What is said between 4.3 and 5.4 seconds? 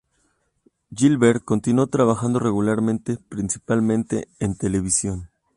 en televisión.